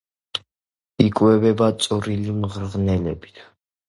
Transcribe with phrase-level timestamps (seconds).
[1.03, 3.43] იკვებება წვრილი მღრღნელებით.